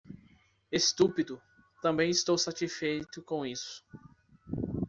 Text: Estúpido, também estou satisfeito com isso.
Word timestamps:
Estúpido, 0.71 1.39
também 1.79 2.09
estou 2.09 2.35
satisfeito 2.35 3.21
com 3.21 3.45
isso. 3.45 3.85